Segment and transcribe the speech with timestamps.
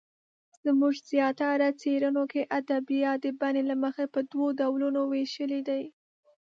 [0.63, 5.83] زموږ زیاتره څېړنو کې ادبیات د بڼې له مخې په دوو ډولونو وېشلې دي.